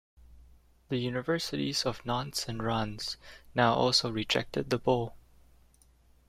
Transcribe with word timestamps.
The 0.89 0.97
Universities 0.97 1.85
of 1.85 2.03
Nantes 2.07 2.47
and 2.47 2.63
Reims 2.63 3.17
now 3.53 3.75
also 3.75 4.09
rejected 4.11 4.71
the 4.71 4.79
Bull. 4.79 5.15